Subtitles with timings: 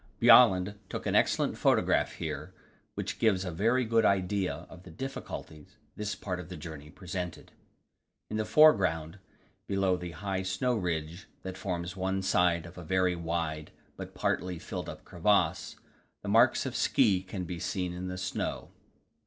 [0.19, 2.55] Bjaaland took an excellent photograph here,
[2.95, 7.51] which gives a very good idea of the difficulties this part of the journey presented.
[8.27, 9.19] In the foreground,
[9.67, 14.57] below the high snow ridge that forms one side of a very wide but partly
[14.57, 15.75] filled up crevasse,
[16.23, 18.71] the marks of ski can be seen in the snow.